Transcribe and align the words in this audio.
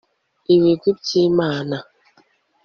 ibigwi 0.55 0.89
by'imana 0.99 1.77